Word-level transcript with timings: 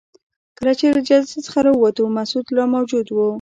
کله 0.57 0.71
چې 0.79 0.85
له 0.95 0.99
جلسې 1.09 1.37
څخه 1.45 1.59
راووتو 1.65 2.13
مسعود 2.17 2.45
لا 2.57 2.65
موجود 2.75 3.07
وو. 3.11 3.25